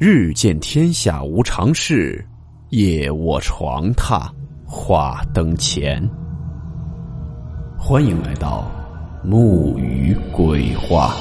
[0.00, 2.24] 日见天下无常事，
[2.68, 4.32] 夜卧床榻
[4.64, 6.00] 话灯前。
[7.76, 8.70] 欢迎来到
[9.24, 11.16] 木鱼鬼话。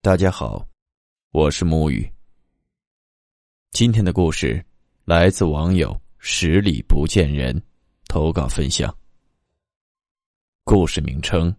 [0.00, 0.66] 大家好，
[1.30, 2.04] 我是木鱼。
[3.70, 4.60] 今天的故事
[5.04, 7.62] 来自网友十里不见人。
[8.12, 8.94] 投稿分享。
[10.64, 11.50] 故事名称：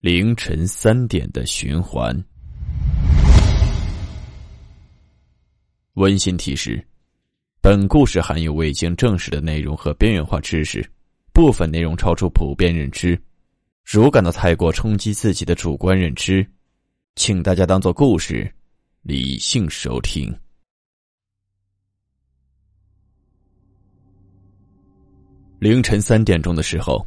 [0.00, 2.12] 凌晨三点的循环。
[5.92, 6.84] 温馨提示：
[7.60, 10.84] 本故事含有未经证实的内容和边缘化知识，
[11.32, 13.16] 部分内容超出普遍认知。
[13.84, 16.44] 如感到太过冲击自己的主观认知，
[17.14, 18.52] 请大家当做故事，
[19.02, 20.36] 理性收听。
[25.64, 27.06] 凌晨三点钟的时候，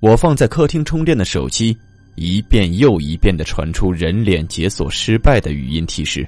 [0.00, 1.76] 我放在客厅充电的手机
[2.14, 6.26] 一遍又一遍的传出人脸解锁失败的语音提示。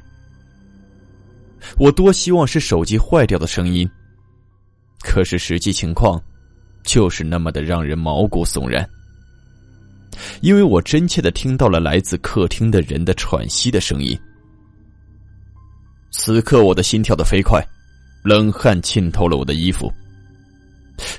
[1.78, 3.88] 我多希望是手机坏掉的声音，
[5.00, 6.22] 可是实际情况
[6.84, 8.86] 就是那么的让人毛骨悚然。
[10.42, 14.14] 因为我真切的听到了来自客厅的人的喘息的声音。
[16.10, 17.66] 此刻我的心跳的飞快，
[18.22, 19.91] 冷汗浸透了我的衣服。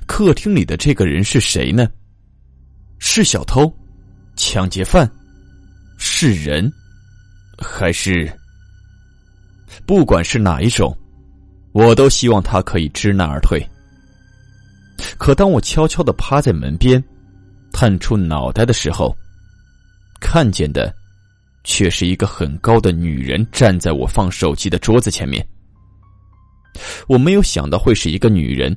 [0.06, 1.90] 客厅里的这个人是谁呢？
[3.00, 3.74] 是小偷、
[4.36, 5.10] 抢劫犯，
[5.98, 6.72] 是人，
[7.58, 8.32] 还是？
[9.86, 10.96] 不管是哪一种，
[11.72, 13.66] 我都希望他可以知难而退。
[15.18, 17.02] 可当我悄悄的趴在门边，
[17.72, 19.16] 探出脑袋的时候，
[20.20, 20.94] 看见的
[21.64, 25.48] 却是一个很高的女人站在我放手机的桌子前面。
[27.08, 28.76] 我没有想到会是一个女人。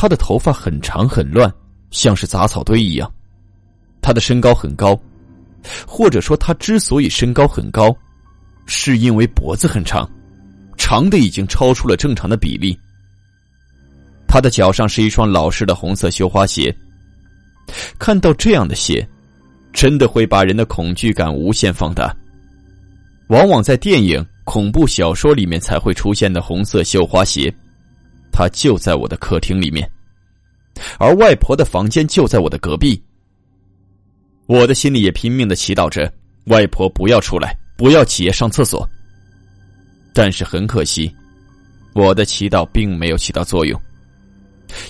[0.00, 1.52] 他的头发很长很乱，
[1.90, 3.12] 像是杂草堆一样。
[4.00, 4.98] 他的身高很高，
[5.86, 7.94] 或者说他之所以身高很高，
[8.64, 10.10] 是因为脖子很长，
[10.78, 12.74] 长的已经超出了正常的比例。
[14.26, 16.74] 他的脚上是一双老式的红色绣花鞋。
[17.98, 19.06] 看到这样的鞋，
[19.70, 22.10] 真的会把人的恐惧感无限放大。
[23.28, 27.54] 往往在电影、恐怖小说里面才会出现的红色绣花鞋。
[28.40, 29.86] 他就在我的客厅里面，
[30.98, 32.98] 而外婆的房间就在我的隔壁。
[34.46, 36.10] 我的心里也拼命的祈祷着，
[36.44, 38.88] 外婆不要出来，不要起夜上厕所。
[40.14, 41.14] 但是很可惜，
[41.92, 43.78] 我的祈祷并没有起到作用，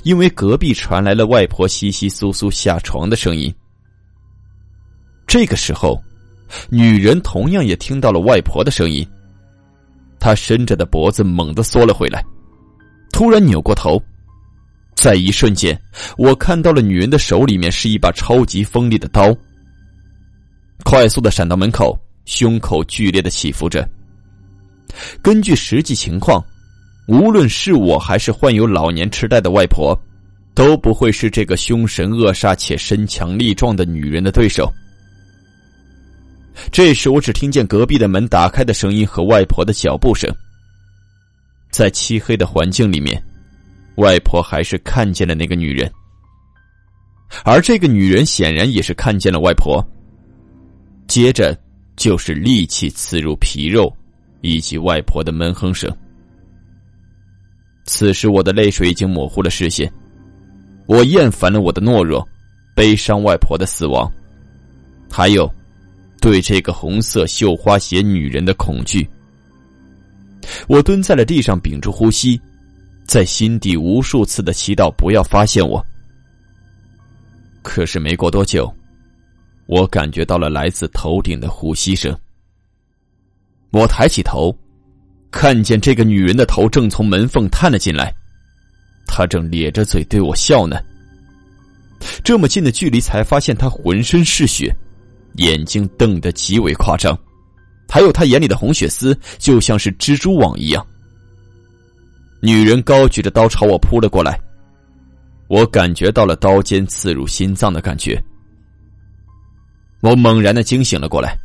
[0.04, 3.52] 因为隔壁传来了外婆窸窸窣窣下床的声音。
[5.26, 6.00] 这个时候，
[6.68, 9.04] 女人同样也听到了外婆的声音，
[10.20, 12.24] 她伸着的脖子猛地缩了回来。
[13.12, 14.02] 突然扭过头，
[14.94, 15.78] 在一瞬间，
[16.16, 19.36] 我看到了女人的手里面是一把超级锋利的刀，
[20.84, 23.88] 快速的闪到门口，胸口剧烈的起伏着。
[25.22, 26.42] 根据实际情况，
[27.06, 29.98] 无论是我还是患有老年痴呆的外婆，
[30.54, 34.72] 都不会是这个凶神恶煞且身强力壮的女人的对手。
[36.72, 40.30] 这时，我只听见隔壁的门打开的声音和外婆的脚步声。
[41.70, 43.22] 在漆黑的环境里面，
[43.96, 45.90] 外婆还是看见了那个女人，
[47.44, 49.84] 而这个女人显然也是看见了外婆。
[51.06, 51.58] 接着
[51.96, 53.92] 就是利器刺入皮肉，
[54.40, 55.90] 以及外婆的闷哼声。
[57.84, 59.92] 此时我的泪水已经模糊了视线，
[60.86, 62.26] 我厌烦了我的懦弱，
[62.74, 64.10] 悲伤外婆的死亡，
[65.10, 65.52] 还有
[66.20, 69.08] 对这个红色绣花鞋女人的恐惧。
[70.68, 72.40] 我蹲在了地上，屏住呼吸，
[73.06, 75.84] 在心底无数次的祈祷不要发现我。
[77.62, 78.72] 可是没过多久，
[79.66, 82.16] 我感觉到了来自头顶的呼吸声。
[83.70, 84.56] 我抬起头，
[85.30, 88.12] 看见这个女人的头正从门缝探了进来，
[89.06, 90.76] 她正咧着嘴对我笑呢。
[92.24, 94.74] 这么近的距离，才发现她浑身是血，
[95.34, 97.16] 眼睛瞪得极为夸张。
[97.90, 100.86] 还有他眼里的红血丝，就像是蜘蛛网一样。
[102.40, 104.40] 女人高举着刀朝我扑了过来，
[105.48, 108.22] 我感觉到了刀尖刺入心脏的感觉。
[110.00, 111.36] 我猛然的惊醒了过来，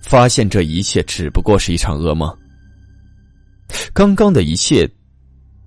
[0.00, 2.32] 发现这一切只不过是一场噩梦。
[3.92, 4.88] 刚刚的一切，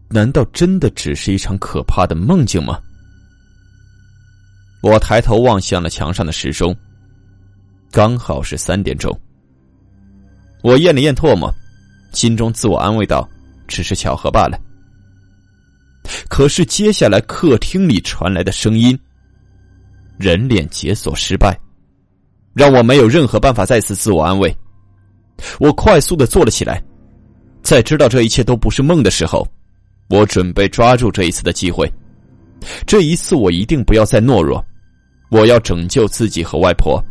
[0.09, 2.79] 难道真的只是一场可怕的梦境吗？
[4.81, 6.75] 我抬头望向了墙上的时钟，
[7.91, 9.15] 刚好是三点钟。
[10.61, 11.53] 我咽了咽唾沫，
[12.11, 13.27] 心中自我安慰道
[13.67, 14.59] ：“只是巧合罢了。”
[16.29, 18.97] 可是接下来客厅里传来的声音，
[20.17, 21.57] 人脸解锁失败，
[22.53, 24.55] 让我没有任何办法再次自我安慰。
[25.59, 26.81] 我快速的坐了起来，
[27.61, 29.47] 在知道这一切都不是梦的时候，
[30.09, 31.91] 我准备抓住这一次的机会。
[32.85, 34.65] 这一次我一定不要再懦弱，
[35.29, 37.03] 我要拯救自己和外婆。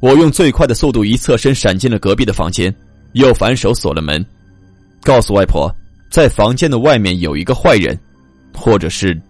[0.00, 2.74] 我用最快的速度一侧身闪进了隔壁的房间，
[3.12, 4.24] 又反手锁了门，
[5.02, 5.74] 告诉外婆。
[6.10, 7.98] 在房间的外面有一个坏人，
[8.54, 9.20] 或者是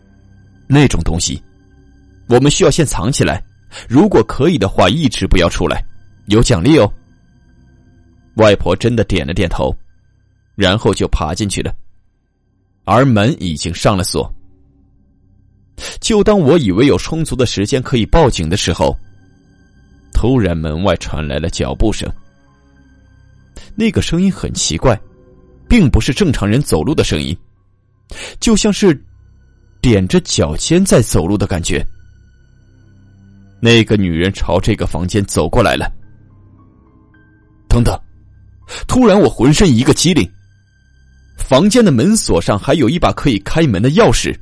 [0.66, 1.42] 那种东西，
[2.28, 3.42] 我们需要先藏起来。
[3.88, 5.82] 如果可以的话，一直不要出来，
[6.26, 6.92] 有奖励哦。
[8.34, 9.74] 外婆真的点了点头，
[10.56, 11.74] 然后就爬进去了，
[12.84, 14.30] 而门已经上了锁。
[16.00, 18.94] 就当我以为有充足的时间可以报警的时候，
[20.24, 22.10] 突然门外传来了脚步声，
[23.74, 24.98] 那个声音很奇怪。
[25.68, 27.36] 并不是正常人走路的声音，
[28.40, 28.98] 就像是
[29.82, 31.84] 踮着脚尖在走路的感觉。
[33.60, 35.92] 那个女人朝这个房间走过来了。
[37.68, 37.98] 等等，
[38.86, 40.26] 突然我浑身一个机灵，
[41.36, 44.34] 房间的门锁上还有一把可以开门的钥匙。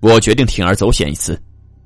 [0.00, 1.38] 我决定铤而走险一次，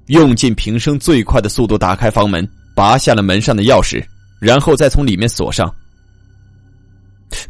[0.06, 2.46] 用尽平生最快的速度打开房门，
[2.80, 4.02] 拔下了门上的钥匙，
[4.40, 5.70] 然后再从里面锁上。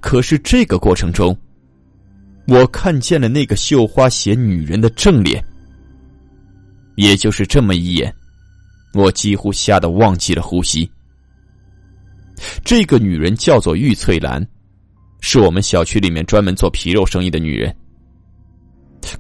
[0.01, 1.39] 可是这个过程中，
[2.49, 5.41] 我看见了那个绣花鞋女人的正脸。
[6.97, 8.13] 也就是这么一眼，
[8.93, 10.91] 我几乎吓得忘记了呼吸。
[12.65, 14.45] 这个女人叫做玉翠兰，
[15.21, 17.73] 是我们小区里面专门做皮肉生意的女人。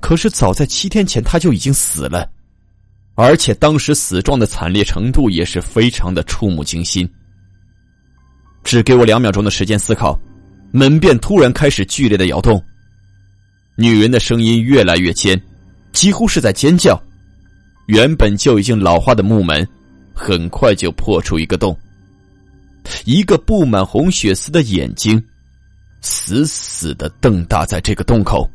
[0.00, 2.28] 可是早在七天前，她就已经死了，
[3.20, 7.06] 而且当时死状的惨烈程度也是非常的触目惊心。
[8.64, 10.18] 只给我两秒钟的时间思考。
[10.72, 12.62] 门便突然开始剧烈的摇动，
[13.74, 15.40] 女人的声音越来越尖，
[15.90, 16.96] 几乎是在尖叫。
[17.86, 19.66] 原本就已经老化的木门，
[20.14, 21.76] 很快就破出一个洞，
[23.04, 25.20] 一个布满红血丝的眼睛，
[26.00, 28.48] 死死的瞪大在这个洞口。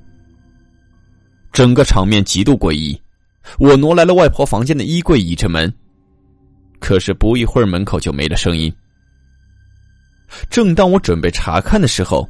[1.52, 2.98] 整个场面极度诡异。
[3.58, 5.72] 我挪来了外婆房间的衣柜，倚着门，
[6.80, 8.74] 可是不一会儿，门口就没了声音。
[10.50, 12.28] 正当我准备查看的时候，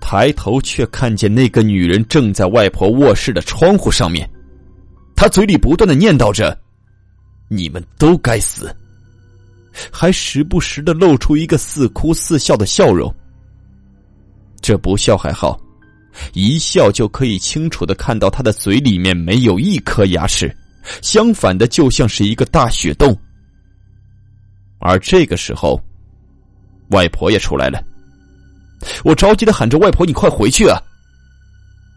[0.00, 4.28] 抬头却看见那个女人正在外婆卧室的窗户上面，
[5.14, 6.58] 她嘴里不断的念叨着
[7.48, 8.74] ：“你们都该死。”
[9.90, 13.14] 还时不时的露出一个似哭似笑的笑容。
[14.60, 15.58] 这不笑还好，
[16.32, 20.54] 一笑就可以清楚的看到他的嘴里面没有一颗牙齿，
[21.02, 23.16] 相反的就像是一个大血洞。
[24.78, 25.82] 而这个时候。
[26.88, 27.82] 外婆也出来了，
[29.02, 30.78] 我着急的喊着：“外婆，你快回去啊！”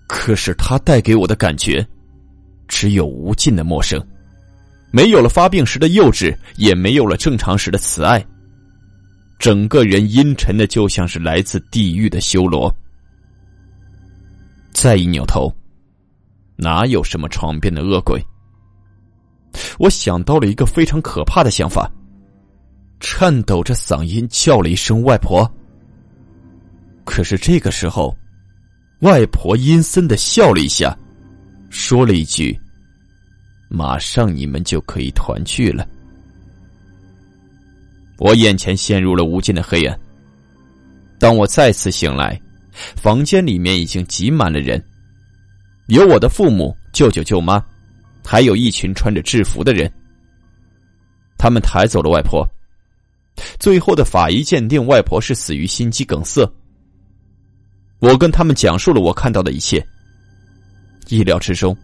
[0.07, 1.85] 可是她带给我的感觉，
[2.65, 4.01] 只有无尽的陌生，
[4.91, 8.25] 没有了发病时的幼稚，也没有了正常时的慈爱，
[9.37, 12.73] 整个人阴沉的就像是来自地狱的修罗。
[14.75, 15.49] 再一扭头，
[16.57, 18.21] 哪有什么床边的恶鬼？
[19.79, 21.89] 我想到了一个非常可怕的想法。
[22.99, 25.49] 颤抖着嗓音叫了一声“外婆”，
[27.05, 28.13] 可是这个时候，
[28.99, 30.93] 外婆阴森的笑了一下，
[31.69, 32.57] 说了一句
[33.71, 35.87] ：“马上你们就可以团聚了。”
[38.19, 39.97] 我眼前陷入了无尽的黑暗。
[41.17, 42.39] 当我再次醒来，
[42.95, 44.83] 房间里面已经挤满了人，
[45.87, 47.63] 有我的父母、舅舅、舅妈，
[48.23, 49.91] 还有一群穿着制服的人。
[51.37, 52.47] 他们抬走了外婆。
[53.59, 56.49] 最后的法医鉴定，外婆是死于心肌梗塞。
[57.99, 59.85] 我跟他们讲述了我看到的一切。
[61.09, 61.75] 意料之中，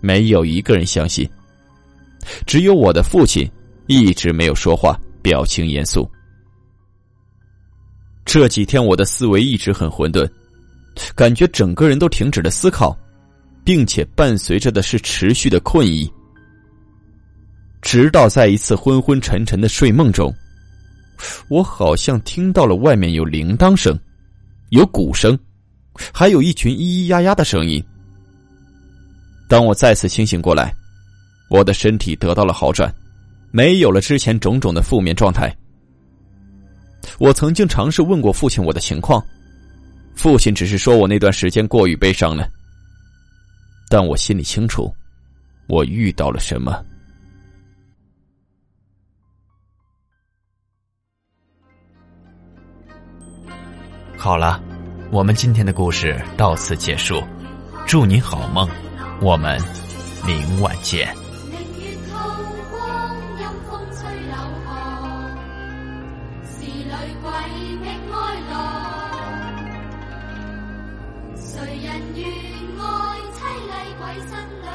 [0.00, 1.28] 没有一个人相信。
[2.46, 3.48] 只有我的父亲
[3.86, 6.08] 一直没有说话，表情严肃。
[8.38, 10.28] 这几天我的思维一直很混沌，
[11.14, 12.94] 感觉整个人都停止了思考，
[13.64, 16.06] 并且伴随着的是持续的困意。
[17.80, 20.30] 直到在一次昏昏沉沉的睡梦中。
[21.48, 23.98] 我好像听到了外面有铃铛声，
[24.68, 25.38] 有鼓声，
[26.12, 27.82] 还有一群咿咿呀呀的声音。
[29.48, 30.70] 当我再次清醒过来，
[31.48, 32.94] 我的身体得到了好转，
[33.50, 35.50] 没有了之前种种的负面状态。
[37.18, 39.24] 我曾经尝试问过父亲我的情况，
[40.14, 42.48] 父亲只是说我那段时间过于悲伤了。
[43.88, 44.92] 但我心里清楚，
[45.68, 46.84] 我遇到了什么。
[54.16, 54.60] 好了，
[55.12, 57.22] 我们今天的故事到此结束。
[57.86, 58.68] 祝你好梦，
[59.20, 59.60] 我们
[60.26, 61.25] 明晚见。
[67.22, 67.30] 鬼
[67.80, 68.14] 觅哀
[68.50, 68.52] 乐，
[71.36, 72.20] 谁人愿
[72.78, 72.82] 爱
[73.32, 74.65] 凄厉鬼身？